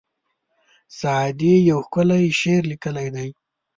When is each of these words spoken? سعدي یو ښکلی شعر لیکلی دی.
سعدي 0.99 1.53
یو 1.69 1.79
ښکلی 1.87 2.25
شعر 2.39 2.63
لیکلی 2.71 3.07
دی. 3.15 3.29